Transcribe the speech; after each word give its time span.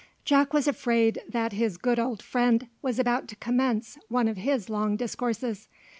Jack 0.25 0.51
was 0.51 0.67
afraid 0.67 1.21
that 1.29 1.53
his 1.53 1.77
good 1.77 1.99
old 1.99 2.23
friend 2.23 2.67
was 2.81 2.97
about 2.97 3.27
to 3.27 3.35
commence 3.35 3.99
one 4.09 4.27
of 4.27 4.37
his 4.37 4.67
long 4.67 4.95
discourses. 4.95 5.69